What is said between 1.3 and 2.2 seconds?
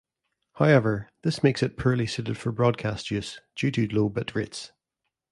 makes it poorly